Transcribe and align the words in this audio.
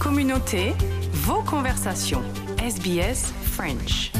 Communauté, 0.00 0.74
vos 1.12 1.42
conversations. 1.42 2.22
SBS 2.58 3.32
French. 3.42 4.12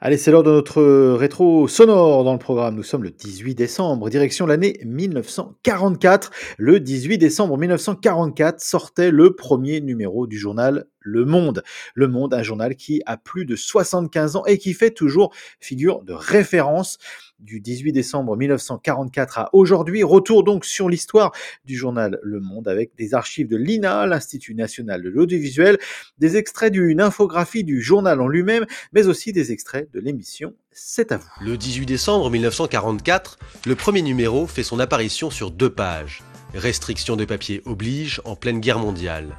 Allez, 0.00 0.16
c'est 0.16 0.30
l'heure 0.30 0.42
de 0.42 0.50
notre 0.50 0.82
rétro 1.14 1.68
sonore 1.68 2.24
dans 2.24 2.32
le 2.32 2.38
programme. 2.38 2.74
Nous 2.74 2.82
sommes 2.82 3.04
le 3.04 3.10
18 3.10 3.54
décembre, 3.54 4.10
direction 4.10 4.46
l'année 4.46 4.80
1944. 4.84 6.30
Le 6.58 6.80
18 6.80 7.18
décembre 7.18 7.56
1944 7.56 8.60
sortait 8.60 9.10
le 9.10 9.34
premier 9.34 9.80
numéro 9.80 10.26
du 10.26 10.38
journal 10.38 10.86
Le 11.00 11.24
Monde. 11.24 11.62
Le 11.94 12.08
Monde, 12.08 12.34
un 12.34 12.42
journal 12.42 12.76
qui 12.76 13.02
a 13.06 13.16
plus 13.16 13.44
de 13.44 13.56
75 13.56 14.36
ans 14.36 14.44
et 14.46 14.58
qui 14.58 14.74
fait 14.74 14.90
toujours 14.90 15.34
figure 15.60 16.02
de 16.02 16.12
référence 16.12 16.98
du 17.40 17.60
18 17.60 17.92
décembre 17.92 18.36
1944 18.36 19.38
à 19.38 19.50
aujourd'hui. 19.52 20.02
Retour 20.02 20.44
donc 20.44 20.64
sur 20.64 20.88
l'histoire 20.88 21.32
du 21.64 21.76
journal 21.76 22.18
Le 22.22 22.40
Monde 22.40 22.68
avec 22.68 22.94
des 22.96 23.14
archives 23.14 23.48
de 23.48 23.56
l'INA, 23.56 24.06
l'Institut 24.06 24.54
national 24.54 25.02
de 25.02 25.08
l'audiovisuel, 25.08 25.78
des 26.18 26.36
extraits 26.36 26.72
d'une 26.72 27.00
infographie 27.00 27.64
du 27.64 27.80
journal 27.80 28.20
en 28.20 28.28
lui-même, 28.28 28.66
mais 28.92 29.06
aussi 29.06 29.32
des 29.32 29.52
extraits 29.52 29.90
de 29.92 30.00
l'émission 30.00 30.54
C'est 30.72 31.12
à 31.12 31.16
vous. 31.16 31.28
Le 31.40 31.56
18 31.56 31.86
décembre 31.86 32.30
1944, 32.30 33.38
le 33.66 33.74
premier 33.74 34.02
numéro 34.02 34.46
fait 34.46 34.62
son 34.62 34.78
apparition 34.78 35.30
sur 35.30 35.50
deux 35.50 35.70
pages. 35.70 36.22
Restriction 36.54 37.16
de 37.16 37.24
papier 37.24 37.62
oblige 37.64 38.20
en 38.24 38.36
pleine 38.36 38.60
guerre 38.60 38.80
mondiale. 38.80 39.36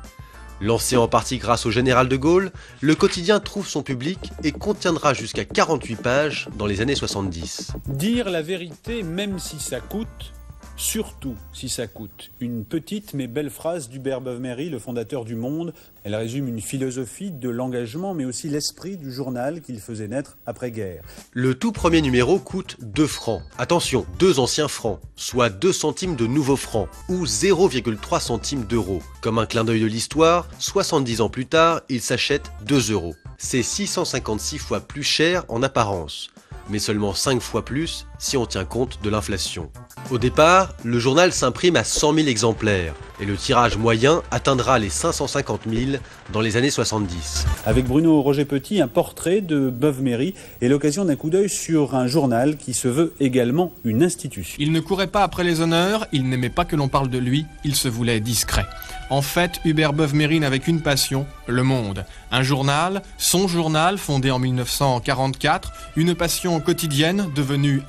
Lancé 0.62 0.96
en 0.96 1.08
partie 1.08 1.40
grâce 1.40 1.66
au 1.66 1.72
général 1.72 2.08
de 2.08 2.16
Gaulle, 2.16 2.52
le 2.82 2.94
quotidien 2.94 3.40
trouve 3.40 3.68
son 3.68 3.82
public 3.82 4.20
et 4.44 4.52
contiendra 4.52 5.16
jusqu'à 5.16 5.44
48 5.44 5.96
pages 5.96 6.50
dans 6.56 6.68
les 6.68 6.82
années 6.82 6.94
70. 6.94 7.72
Dire 7.88 8.30
la 8.30 8.44
vérité 8.44 9.02
même 9.02 9.40
si 9.40 9.60
ça 9.60 9.80
coûte, 9.80 10.34
surtout 10.81 11.35
si 11.53 11.70
ça 11.70 11.85
coûte. 11.85 12.31
Une 12.40 12.66
petite 12.66 13.13
mais 13.13 13.27
belle 13.27 13.51
phrase 13.51 13.87
d'Hubert 13.87 14.20
Beuve-Méry, 14.20 14.70
le 14.70 14.79
fondateur 14.79 15.26
du 15.26 15.35
Monde. 15.35 15.73
Elle 16.04 16.15
résume 16.15 16.48
une 16.48 16.60
philosophie 16.60 17.29
de 17.29 17.49
l'engagement, 17.49 18.15
mais 18.15 18.26
aussi 18.26 18.49
l'esprit 18.49 18.98
du 18.98 19.12
journal 19.12 19.62
qu'il 19.62 19.79
faisait 19.79 20.07
naître 20.07 20.38
après-guerre. 20.48 21.04
Le 21.34 21.54
tout 21.54 21.71
premier 21.71 22.01
numéro 22.01 22.40
coûte 22.40 22.77
2 22.82 23.05
francs. 23.05 23.43
Attention, 23.60 24.07
2 24.18 24.40
anciens 24.40 24.68
francs, 24.68 24.99
soit 25.15 25.49
2 25.49 25.71
centimes 25.71 26.15
de 26.15 26.26
nouveaux 26.26 26.55
francs, 26.55 26.90
ou 27.07 27.26
0,3 27.26 28.20
centimes 28.20 28.66
d'euros. 28.66 29.04
Comme 29.21 29.38
un 29.38 29.45
clin 29.45 29.63
d'œil 29.63 29.82
de 29.82 29.85
l'histoire, 29.85 30.48
70 30.57 31.21
ans 31.21 31.29
plus 31.29 31.45
tard, 31.45 31.82
il 31.90 32.01
s'achète 32.01 32.51
2 32.66 32.91
euros. 32.91 33.13
C'est 33.38 33.63
656 33.63 34.57
fois 34.57 34.79
plus 34.79 35.04
cher 35.04 35.45
en 35.48 35.62
apparence 35.62 36.32
mais 36.70 36.79
seulement 36.79 37.13
5 37.13 37.41
fois 37.41 37.66
plus 37.66 38.07
si 38.22 38.38
on 38.38 38.46
tient 38.46 38.64
compte 38.64 39.00
de 39.04 39.10
l'inflation. 39.10 39.70
Au 40.12 40.20
départ, 40.20 40.76
le 40.86 41.00
journal 41.00 41.34
s'imprime 41.34 41.76
à 41.76 41.84
100 41.84 42.14
000 42.14 42.28
exemplaires 42.28 42.94
et 43.20 43.26
le 43.26 43.36
tirage 43.36 43.78
moyen 43.78 44.22
atteindra 44.32 44.80
les 44.80 44.90
550 44.90 45.62
000 45.68 45.91
dans 46.32 46.41
les 46.41 46.55
années 46.55 46.70
70. 46.70 47.46
Avec 47.66 47.86
Bruno 47.86 48.22
Roger 48.22 48.46
Petit, 48.46 48.80
un 48.80 48.88
portrait 48.88 49.41
de 49.41 49.70
Beuve-Méry 49.70 50.34
et 50.62 50.70
l'occasion 50.70 51.05
d'un 51.05 51.16
coup 51.16 51.30
d'œil 51.30 51.50
sur 51.50 51.96
un 51.96 52.08
journal 52.08 52.58
qui 52.58 52.74
se 52.74 52.88
veut 52.88 53.13
également 53.20 53.72
une 53.84 54.04
institution. 54.04 54.56
Il 54.60 54.72
ne 54.72 54.80
courait 54.80 55.08
pas 55.08 55.24
après 55.24 55.44
les 55.44 55.62
honneurs, 55.62 56.08
il 56.12 56.30
n'aimait 56.30 56.50
pas 56.50 56.66
que 56.66 56.76
l'on 56.76 56.88
parle 56.88 57.10
de 57.10 57.18
lui, 57.18 57.46
il 57.63 57.76
se 57.76 57.88
voulait 57.88 58.20
discret. 58.20 58.66
En 59.10 59.22
fait, 59.22 59.60
Hubert 59.66 59.94
Beuve-Méry 59.94 60.40
n'avait 60.40 60.60
qu'une 60.60 60.82
passion, 60.82 61.26
le 61.46 61.63
monde. 61.63 62.06
Un 62.32 62.44
journal, 62.44 63.02
son 63.18 63.48
journal, 63.48 63.98
fondé 63.98 64.31
en 64.31 64.40
1944, 64.40 65.74
une 65.97 66.16
passion 66.16 66.59
quotidienne, 66.62 67.28
devenue 67.35 67.81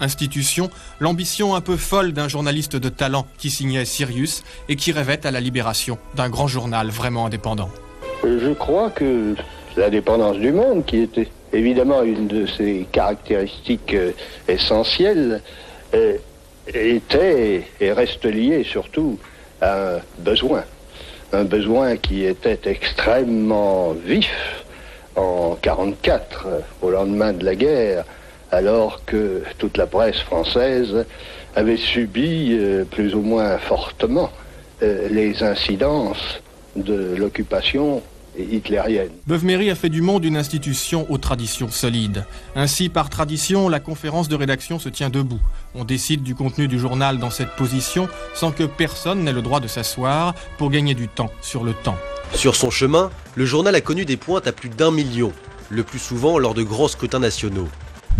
l'ambition 1.01 1.55
un 1.55 1.61
peu 1.61 1.77
folle 1.77 2.13
d'un 2.13 2.29
journaliste 2.29 2.77
de 2.77 2.89
talent 2.89 3.27
qui 3.39 3.51
signait 3.51 3.85
Sirius 3.85 4.43
et 4.69 4.77
qui 4.77 4.93
rêvait 4.93 5.27
à 5.27 5.31
la 5.31 5.41
libération 5.41 5.99
d'un 6.15 6.29
grand 6.29 6.49
journal 6.49 6.89
vraiment 6.89 7.27
indépendant. 7.27 7.71
Je 8.25 8.53
crois 8.53 8.91
que 8.91 9.35
l'indépendance 9.77 10.37
du 10.37 10.53
monde, 10.53 10.85
qui 10.85 10.99
était 10.99 11.29
évidemment 11.53 12.03
une 12.03 12.29
de 12.29 12.47
ses 12.47 12.87
caractéristiques 12.93 13.95
euh, 13.95 14.13
essentielles, 14.49 15.43
euh, 15.95 16.17
était 16.73 17.65
et 17.81 17.93
reste 17.93 18.25
liée 18.25 18.65
surtout 18.65 19.19
à 19.61 19.97
un 19.97 20.01
besoin 20.19 20.65
un 21.33 21.45
besoin 21.45 21.97
qui 21.97 22.25
était 22.25 22.61
extrêmement 22.67 23.93
vif 23.93 24.65
en 25.17 25.57
1944, 25.63 26.47
au 26.83 26.91
lendemain 26.91 27.33
de 27.33 27.45
la 27.45 27.55
guerre, 27.55 28.05
alors 28.53 29.05
que 29.05 29.43
toute 29.59 29.77
la 29.77 29.87
presse 29.87 30.21
française 30.21 31.07
avait 31.57 31.79
subi 31.79 32.51
euh, 32.53 32.85
plus 32.85 33.15
ou 33.15 33.23
moins 33.23 33.59
fortement 33.59 34.31
euh, 34.83 35.09
les 35.11 35.43
incidences 35.43 36.41
de 36.77 37.15
l'occupation 37.17 38.03
hitlérienne. 38.39 39.11
Beuve-Méry 39.27 39.71
a 39.71 39.75
fait 39.75 39.91
du 39.91 40.01
monde 40.01 40.25
une 40.25 40.37
institution 40.37 41.07
aux 41.11 41.19
traditions 41.19 41.69
solides. 41.69 42.25
Ainsi, 42.55 42.89
par 42.89 43.11
tradition, 43.11 43.69
la 43.69 43.81
conférence 43.81 44.29
de 44.29 44.37
rédaction 44.37 44.79
se 44.79 44.89
tient 44.89 45.11
debout. 45.11 45.41
On 45.75 45.85
décide 45.85 46.23
du 46.23 46.35
contenu 46.35 46.69
du 46.69 46.79
journal 46.79 47.19
dans 47.19 47.31
cette 47.31 47.51
position 47.57 48.09
sans 48.35 48.53
que 48.53 48.65
personne 48.65 49.25
n'ait 49.25 49.33
le 49.33 49.43
droit 49.43 49.61
de 49.61 49.69
s'asseoir 49.69 50.35
pour 50.57 50.71
gagner 50.71 50.95
du 50.95 51.09
temps 51.09 51.31
sur 51.43 51.63
le 51.63 51.75
temps. 51.75 51.97
Sur 52.35 52.57
son 52.57 52.71
chemin, 52.71 53.11
le 53.35 53.45
journal 53.45 53.75
a 53.75 53.83
connu 53.83 54.07
des 54.07 54.17
pointes 54.17 54.47
à 54.47 54.53
plus 54.53 54.71
d'un 54.71 54.91
million, 54.91 55.33
le 55.69 55.83
plus 55.83 55.99
souvent 55.99 56.39
lors 56.39 56.55
de 56.55 56.63
grands 56.63 56.89
scrutins 56.89 57.19
nationaux. 57.19 57.69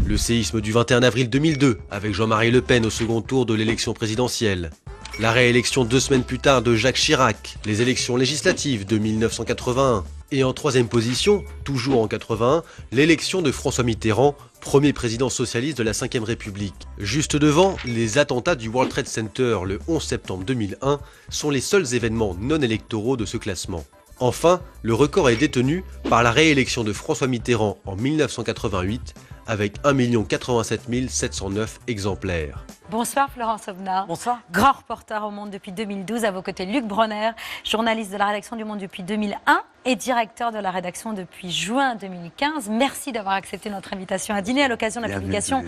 Le 0.07 0.17
séisme 0.17 0.61
du 0.61 0.73
21 0.73 1.03
avril 1.03 1.31
2002, 1.31 1.79
avec 1.91 2.15
Jean-Marie 2.15 2.51
Le 2.51 2.61
Pen 2.61 2.85
au 2.85 2.91
second 2.91 3.23
tour 3.23 3.47
de 3.47 3.55
l'élection 3.55 3.95
présidentielle. 3.95 4.71
La 5.19 5.31
réélection 5.31 5.85
deux 5.85 6.01
semaines 6.01 6.25
plus 6.25 6.39
tard 6.39 6.63
de 6.63 6.75
Jacques 6.75 6.97
Chirac, 6.97 7.57
les 7.67 7.83
élections 7.83 8.17
législatives 8.17 8.87
de 8.87 8.99
1981. 8.99 10.05
Et 10.31 10.45
en 10.45 10.55
troisième 10.55 10.89
position, 10.89 11.45
toujours 11.63 12.01
en 12.01 12.09
81, 12.09 12.63
l'élection 12.91 13.43
de 13.43 13.53
François 13.53 13.85
Mitterrand, 13.85 14.35
premier 14.63 14.95
président 14.95 15.29
socialiste 15.29 15.77
de 15.77 15.83
la 15.83 15.93
Ve 15.93 16.25
République. 16.25 16.89
Juste 16.97 17.37
devant, 17.37 17.77
les 17.85 18.17
attentats 18.17 18.55
du 18.55 18.69
World 18.69 18.91
Trade 18.91 19.09
Center 19.09 19.59
le 19.67 19.79
11 19.89 20.03
septembre 20.03 20.45
2001 20.45 21.01
sont 21.29 21.51
les 21.51 21.61
seuls 21.61 21.95
événements 21.95 22.35
non 22.41 22.63
électoraux 22.63 23.19
de 23.19 23.27
ce 23.27 23.37
classement. 23.37 23.85
Enfin, 24.21 24.61
le 24.83 24.95
record 24.95 25.31
est 25.31 25.37
détenu 25.37 25.85
par 26.09 26.23
la 26.23 26.31
réélection 26.31 26.85
de 26.85 26.93
François 26.93 27.27
Mitterrand 27.27 27.79
en 27.87 27.97
1988 27.97 29.15
avec 29.47 29.75
1 29.85 30.25
87 30.25 30.83
709 31.09 31.81
exemplaires. 31.89 32.65
Bonsoir 32.91 33.31
Florence 33.31 33.69
Aubenas. 33.69 34.05
Bonsoir. 34.07 34.41
Grand 34.53 34.73
reporter 34.73 35.25
au 35.25 35.31
Monde 35.31 35.51
depuis 35.51 35.73
2012. 35.73 36.25
À 36.25 36.31
vos 36.31 36.43
côtés, 36.43 36.67
Luc 36.67 36.85
Bronner, 36.85 37.31
journaliste 37.65 38.13
de 38.13 38.17
la 38.19 38.27
rédaction 38.27 38.57
du 38.57 38.65
Monde 38.65 38.79
depuis 38.79 39.03
2001 39.03 39.63
et 39.85 39.97
directeur 39.97 40.53
de 40.53 40.59
la 40.59 40.71
rédaction 40.71 41.13
depuis 41.13 41.51
juin 41.51 41.97
2015. 41.97 42.69
Merci 42.69 43.13
d'avoir 43.13 43.35
accepté 43.35 43.71
notre 43.71 43.93
invitation 43.95 44.35
à 44.35 44.43
dîner 44.43 44.65
à 44.65 44.69
l'occasion 44.69 45.01
de 45.01 45.07
la 45.07 45.15
publication 45.15 45.65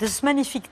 de 0.00 0.06
ce 0.06 0.24
magnifique 0.24 0.64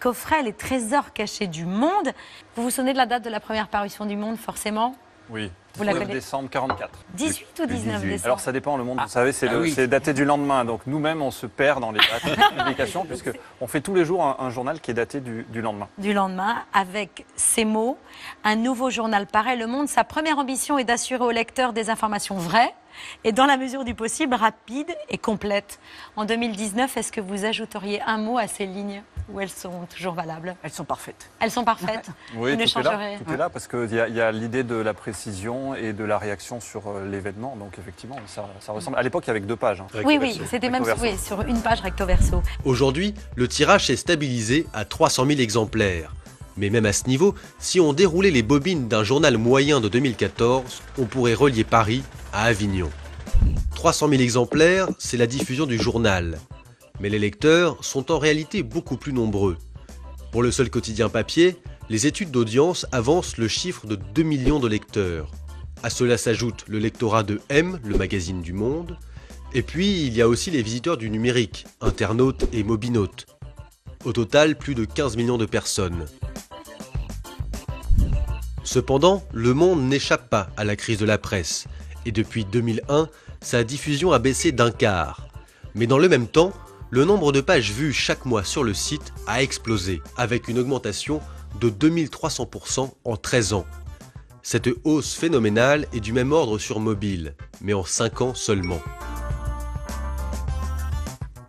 coffret, 0.00 0.42
Les 0.42 0.52
trésors 0.52 1.12
cachés 1.12 1.48
du 1.48 1.66
Monde. 1.66 2.12
Vous 2.54 2.62
vous 2.62 2.70
souvenez 2.70 2.92
de 2.92 2.98
la 2.98 3.06
date 3.06 3.24
de 3.24 3.30
la 3.30 3.40
première 3.40 3.68
parution 3.68 4.06
du 4.06 4.16
Monde, 4.16 4.36
forcément? 4.36 4.94
Oui. 5.30 5.50
Vous 5.76 5.84
la 5.84 5.92
19 5.92 6.08
décembre 6.10 6.48
44. 6.50 6.90
18 7.14 7.60
ou 7.62 7.66
19 7.66 8.02
décembre 8.02 8.24
Alors 8.24 8.40
ça 8.40 8.50
dépend, 8.50 8.76
le 8.76 8.82
monde, 8.84 8.98
Ah. 9.00 9.04
vous 9.04 9.10
savez, 9.12 9.30
c'est 9.32 9.48
Ah 9.48 9.58
oui. 9.58 9.70
c'est 9.72 9.86
daté 9.86 10.12
du 10.12 10.24
lendemain. 10.24 10.64
Donc 10.64 10.80
nous-mêmes, 10.86 11.22
on 11.22 11.30
se 11.30 11.46
perd 11.46 11.80
dans 11.80 11.92
les 11.92 12.00
dates 12.00 12.24
de 12.36 12.56
publication, 12.64 13.04
puisque 13.04 13.30
on 13.60 13.66
fait 13.68 13.80
tous 13.80 13.94
les 13.94 14.04
jours 14.04 14.24
un, 14.24 14.36
un 14.44 14.50
journal 14.50 14.80
qui 14.80 14.90
est 14.90 14.94
daté 14.94 15.20
du, 15.20 15.44
du 15.50 15.60
lendemain. 15.60 15.88
du 15.98 16.12
lendemain 16.12 16.56
avec 16.72 17.26
ces 17.36 17.64
mots. 17.64 17.96
Un 18.42 18.56
nouveau 18.56 18.90
journal 18.90 19.26
paraît. 19.26 19.56
Le 19.56 19.66
Monde, 19.66 19.88
sa 19.88 20.02
première 20.02 20.38
ambition 20.38 20.78
est 20.78 20.84
d'assurer 20.84 21.22
aux 21.24 21.30
lecteurs 21.30 21.72
des 21.72 21.90
informations 21.90 22.36
vraies 22.36 22.74
et 23.24 23.32
dans 23.32 23.46
la 23.46 23.56
mesure 23.56 23.84
du 23.84 23.94
possible 23.94 24.34
rapides 24.34 24.94
et 25.08 25.18
complètes. 25.18 25.78
En 26.16 26.24
2019, 26.24 26.96
est-ce 26.96 27.12
que 27.12 27.20
vous 27.20 27.44
ajouteriez 27.44 28.00
un 28.02 28.18
mot 28.18 28.38
à 28.38 28.46
ces 28.48 28.66
lignes 28.66 29.02
ou 29.30 29.40
elles 29.40 29.50
sont 29.50 29.86
toujours 29.94 30.14
valables? 30.14 30.56
Elles 30.62 30.70
sont 30.70 30.84
parfaites. 30.84 31.30
Elles 31.40 31.50
sont 31.50 31.64
parfaites? 31.64 32.08
Oui, 32.36 32.52
Vous 32.52 32.60
ne 32.60 32.66
tout 32.66 32.78
est 32.78 32.82
là, 32.82 32.98
tout 33.24 33.32
est 33.32 33.36
là, 33.36 33.48
parce 33.48 33.66
qu'il 33.68 33.92
y 33.94 34.00
a, 34.00 34.08
il 34.08 34.14
y 34.14 34.20
a 34.20 34.30
l'idée 34.32 34.62
de 34.62 34.74
la 34.76 34.94
précision 34.94 35.74
et 35.74 35.92
de 35.92 36.04
la 36.04 36.18
réaction 36.18 36.60
sur 36.60 36.88
euh, 36.88 37.08
l'événement. 37.10 37.56
Donc 37.56 37.78
effectivement, 37.78 38.16
ça, 38.26 38.46
ça 38.60 38.72
ressemble. 38.72 38.98
À 38.98 39.02
l'époque, 39.02 39.24
il 39.26 39.28
y 39.28 39.30
avait 39.30 39.40
que 39.40 39.46
deux 39.46 39.56
pages. 39.56 39.80
hein. 39.80 39.86
Oui, 40.04 40.18
oui, 40.20 40.40
c'était 40.48 40.70
même 40.70 40.84
oui, 41.00 41.18
sur 41.18 41.42
une 41.42 41.60
page 41.60 41.80
recto 41.80 42.06
verso. 42.06 42.42
Aujourd'hui, 42.64 43.14
le 43.36 43.48
tirage 43.48 43.86
s'est 43.86 43.96
stabilisé 43.96 44.66
à 44.72 44.84
300 44.84 45.26
000 45.26 45.40
exemplaires. 45.40 46.12
Mais 46.58 46.70
même 46.70 46.86
à 46.86 46.92
ce 46.92 47.06
niveau, 47.06 47.36
si 47.60 47.78
on 47.78 47.92
déroulait 47.92 48.32
les 48.32 48.42
bobines 48.42 48.88
d'un 48.88 49.04
journal 49.04 49.38
moyen 49.38 49.80
de 49.80 49.88
2014, 49.88 50.82
on 50.98 51.04
pourrait 51.04 51.34
relier 51.34 51.62
Paris 51.62 52.02
à 52.32 52.44
Avignon. 52.44 52.90
300 53.76 54.08
000 54.08 54.20
exemplaires, 54.20 54.88
c'est 54.98 55.16
la 55.16 55.28
diffusion 55.28 55.66
du 55.66 55.78
journal. 55.78 56.38
Mais 56.98 57.10
les 57.10 57.20
lecteurs 57.20 57.82
sont 57.84 58.10
en 58.10 58.18
réalité 58.18 58.64
beaucoup 58.64 58.96
plus 58.96 59.12
nombreux. 59.12 59.56
Pour 60.32 60.42
le 60.42 60.50
seul 60.50 60.68
quotidien 60.68 61.08
papier, 61.08 61.56
les 61.88 62.08
études 62.08 62.32
d'audience 62.32 62.86
avancent 62.90 63.36
le 63.36 63.46
chiffre 63.46 63.86
de 63.86 63.94
2 63.94 64.22
millions 64.24 64.58
de 64.58 64.68
lecteurs. 64.68 65.30
À 65.84 65.90
cela 65.90 66.18
s'ajoute 66.18 66.64
le 66.66 66.80
lectorat 66.80 67.22
de 67.22 67.40
M, 67.50 67.78
le 67.84 67.96
magazine 67.96 68.42
du 68.42 68.52
Monde, 68.52 68.98
et 69.54 69.62
puis 69.62 70.02
il 70.02 70.14
y 70.14 70.22
a 70.22 70.28
aussi 70.28 70.50
les 70.50 70.62
visiteurs 70.62 70.96
du 70.96 71.08
numérique, 71.08 71.66
internautes 71.80 72.46
et 72.52 72.64
mobinautes. 72.64 73.26
Au 74.04 74.12
total, 74.12 74.56
plus 74.56 74.74
de 74.74 74.84
15 74.84 75.16
millions 75.16 75.38
de 75.38 75.46
personnes. 75.46 76.06
Cependant, 78.70 79.24
le 79.32 79.54
monde 79.54 79.80
n'échappe 79.88 80.28
pas 80.28 80.50
à 80.58 80.62
la 80.62 80.76
crise 80.76 80.98
de 80.98 81.06
la 81.06 81.16
presse, 81.16 81.68
et 82.04 82.12
depuis 82.12 82.44
2001, 82.44 83.08
sa 83.40 83.64
diffusion 83.64 84.12
a 84.12 84.18
baissé 84.18 84.52
d'un 84.52 84.70
quart. 84.70 85.26
Mais 85.74 85.86
dans 85.86 85.96
le 85.96 86.06
même 86.06 86.26
temps, 86.26 86.52
le 86.90 87.06
nombre 87.06 87.32
de 87.32 87.40
pages 87.40 87.72
vues 87.72 87.94
chaque 87.94 88.26
mois 88.26 88.44
sur 88.44 88.64
le 88.64 88.74
site 88.74 89.14
a 89.26 89.42
explosé, 89.42 90.02
avec 90.18 90.48
une 90.48 90.58
augmentation 90.58 91.22
de 91.58 91.70
2300% 91.70 92.90
en 93.06 93.16
13 93.16 93.54
ans. 93.54 93.64
Cette 94.42 94.68
hausse 94.84 95.14
phénoménale 95.14 95.86
est 95.94 96.00
du 96.00 96.12
même 96.12 96.32
ordre 96.32 96.58
sur 96.58 96.78
mobile, 96.78 97.36
mais 97.62 97.72
en 97.72 97.84
5 97.84 98.20
ans 98.20 98.34
seulement. 98.34 98.82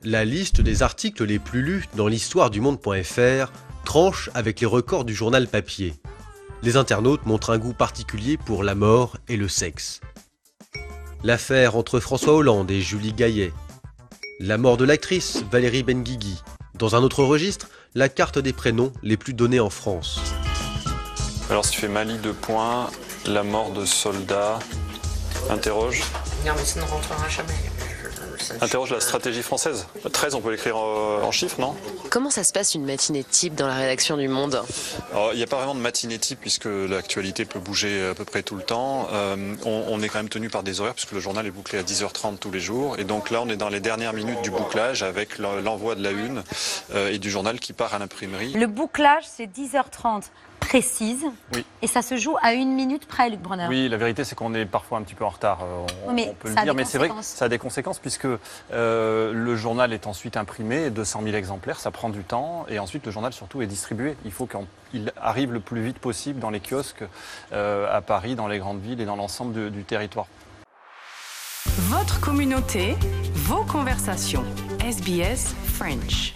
La 0.06 0.24
liste 0.24 0.62
des 0.62 0.84
articles 0.84 1.26
les 1.26 1.40
plus 1.40 1.64
lus 1.64 1.84
dans 1.98 2.08
l'histoire 2.08 2.50
du 2.50 2.62
monde.fr 2.62 3.52
tranche 3.84 4.30
avec 4.34 4.62
les 4.62 4.68
records 4.68 5.04
du 5.04 5.14
journal 5.14 5.50
papier. 5.50 5.96
Les 6.62 6.76
internautes 6.76 7.26
montrent 7.26 7.52
un 7.52 7.58
goût 7.58 7.74
particulier 7.74 8.36
pour 8.36 8.64
la 8.64 8.76
mort 8.76 9.16
et 9.30 9.38
le 9.38 9.48
sexe. 9.48 10.02
L'affaire 11.24 11.78
entre 11.78 12.02
François 12.02 12.34
Hollande 12.34 12.70
et 12.70 12.82
Julie 12.82 13.14
Gaillet. 13.14 13.54
La 14.42 14.58
mort 14.58 14.76
de 14.76 14.84
l'actrice 14.84 15.44
Valérie 15.50 15.84
Benguigui. 15.84 16.42
Dans 16.76 16.98
un 16.98 17.04
autre 17.04 17.24
registre, 17.24 17.70
la 17.96 18.10
carte 18.10 18.40
des 18.40 18.52
prénoms 18.52 18.92
les 19.04 19.16
plus 19.16 19.34
donnés 19.34 19.62
en 19.62 19.70
France. 19.70 20.20
Alors 21.50 21.64
si 21.64 21.72
tu 21.72 21.80
fais 21.80 21.88
Mali 21.88 22.18
de 22.18 22.34
points, 22.34 22.90
la 23.26 23.44
mort 23.44 23.72
de 23.72 23.86
soldats, 23.86 24.60
interroge. 25.50 26.04
Non 26.46 26.52
mais 26.58 26.66
ça 26.66 26.82
ne 26.82 26.86
rentrera 26.86 27.30
jamais. 27.30 27.69
Interroge 28.62 28.92
la 28.92 29.00
stratégie 29.00 29.42
française. 29.44 29.86
13, 30.12 30.36
on 30.36 30.42
peut 30.42 30.52
l'écrire 30.52 30.78
en, 30.78 31.22
en 31.24 31.32
chiffres, 31.32 31.60
non? 31.60 31.76
Comment 32.10 32.30
ça 32.30 32.44
se 32.44 32.52
passe 32.52 32.76
une 32.76 32.86
matinée 32.86 33.24
type 33.24 33.56
dans 33.56 33.68
la 33.68 33.76
rédaction 33.76 34.18
du 34.18 34.28
Monde? 34.28 34.62
Il 35.34 35.38
n'y 35.38 35.44
a 35.44 35.48
pas 35.48 35.58
vraiment 35.58 35.76
de 35.76 35.80
matinée 35.80 36.18
type 36.18 36.40
puisque 36.42 36.66
l'actualité 36.66 37.46
peut 37.46 37.60
bouger 37.60 38.10
à 38.10 38.14
peu 38.16 38.26
près 38.26 38.44
tout 38.44 38.56
le 38.56 38.64
temps. 38.64 39.08
Euh, 39.14 39.56
on, 39.66 39.86
on 39.90 40.02
est 40.02 40.10
quand 40.10 40.20
même 40.20 40.30
tenu 40.30 40.50
par 40.50 40.64
des 40.64 40.82
horaires 40.82 40.94
puisque 40.96 41.12
le 41.12 41.20
journal 41.20 41.46
est 41.46 41.52
bouclé 41.52 41.78
à 41.80 41.84
10h30 41.84 42.38
tous 42.38 42.52
les 42.52 42.60
jours. 42.60 42.98
Et 43.00 43.04
donc 43.04 43.30
là, 43.30 43.42
on 43.42 43.50
est 43.50 43.58
dans 43.58 43.70
les 43.70 43.80
dernières 43.80 44.14
minutes 44.14 44.42
du 44.42 44.52
bouclage 44.52 45.04
avec 45.04 45.38
l'en- 45.38 45.56
l'envoi 45.62 45.96
de 45.96 46.04
la 46.04 46.12
une 46.12 46.44
euh, 46.94 47.12
et 47.12 47.20
du 47.20 47.30
journal 47.30 47.60
qui 47.60 47.74
part 47.74 47.94
à 47.94 48.00
l'imprimerie. 48.00 48.54
Le 48.54 48.68
bouclage, 48.68 49.24
c'est 49.26 49.46
10h30 49.48 50.24
précise. 50.70 51.26
Oui. 51.56 51.66
Et 51.82 51.88
ça 51.88 52.04
se 52.04 52.16
joue 52.16 52.36
à 52.44 52.54
une 52.54 52.74
minute 52.76 53.08
près, 53.08 53.30
Luc 53.32 53.42
Brunner. 53.42 53.66
Oui, 53.68 53.90
la 53.90 53.98
vérité, 53.98 54.24
c'est 54.24 54.36
qu'on 54.36 54.54
est 54.54 54.66
parfois 54.66 55.00
un 55.00 55.02
petit 55.02 55.16
peu 55.16 55.26
en 55.26 55.30
retard. 55.30 55.62
euh, 55.64 55.86
On, 56.06 56.10
Oui, 56.10 56.14
mais 56.16 56.28
on 56.30 56.34
peut 56.36 56.50
le 56.50 56.62
dire, 56.62 56.76
mais 56.76 56.86
c'est 56.86 57.00
vrai 57.00 57.10
que 57.10 57.16
ça 57.22 57.46
a 57.46 57.50
des 57.50 57.58
conséquences 57.58 57.98
puisque 57.98 58.28
euh, 58.72 59.34
le 59.34 59.56
journal 59.56 59.94
est 59.94 60.06
ensuite 60.06 60.38
imprimé, 60.38 60.92
200 60.92 61.22
000 61.24 61.36
exemplaires, 61.36 61.80
ça 61.80 61.90
prend 61.90 62.10
du 62.10 62.24
temps, 62.24 62.68
et 62.70 62.78
ensuite 62.78 63.04
le 63.04 63.12
journal 63.12 63.34
surtout 63.34 63.64
est 63.64 63.68
distribué. 63.68 64.16
Il 64.26 64.32
faut 64.32 64.48
qu'il 64.48 65.12
arrive 65.20 65.54
le 65.54 65.60
plus 65.60 65.82
vite 65.82 65.98
possible 65.98 66.40
dans 66.40 66.52
les 66.52 66.60
kiosques 66.60 67.04
euh, 67.52 67.88
à 67.92 68.02
Paris, 68.02 68.36
dans 68.36 68.48
les 68.48 68.60
grandes 68.60 68.82
villes 68.82 69.02
et 69.02 69.06
dans 69.06 69.16
l'ensemble 69.16 69.72
du 69.72 69.84
territoire. 69.84 70.28
Votre 71.66 72.20
communauté, 72.20 72.96
vos 73.34 73.64
conversations. 73.64 74.44
SBS 74.86 75.56
French. 75.66 76.34